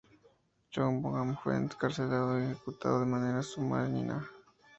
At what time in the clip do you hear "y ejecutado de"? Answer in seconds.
2.39-3.05